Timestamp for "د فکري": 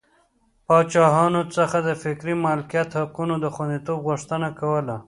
1.87-2.33